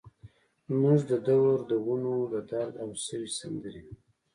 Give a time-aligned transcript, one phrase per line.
[0.67, 3.83] زموږ د دور دونو، ددرد او سوي سندرې